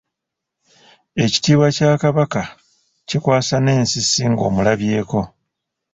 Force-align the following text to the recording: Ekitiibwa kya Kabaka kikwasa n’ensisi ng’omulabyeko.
Ekitiibwa 1.23 1.67
kya 1.77 1.91
Kabaka 2.01 2.41
kikwasa 3.07 3.55
n’ensisi 3.59 4.23
ng’omulabyeko. 4.31 5.19